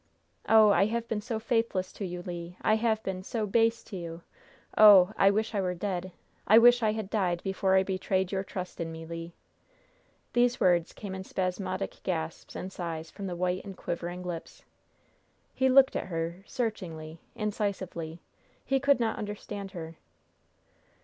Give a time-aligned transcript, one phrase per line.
[0.49, 0.71] "Oh!
[0.71, 2.55] I have been so faithless to you, Le!
[2.63, 4.21] I have been so base to you!
[4.75, 5.13] Oh!
[5.15, 6.11] I wish I were dead!
[6.47, 9.31] I wish I had died before I betrayed your trust in me, Le!"
[10.33, 14.63] These words came in spasmodic gasps and sighs from the white and quivering lips.
[15.53, 18.21] He looked at her searchingly, incisively;
[18.65, 19.97] he could not understand her.